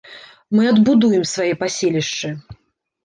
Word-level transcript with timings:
Мы 0.59 0.63
адбудуем 0.69 1.27
свае 1.33 1.53
паселішчы. 1.63 2.29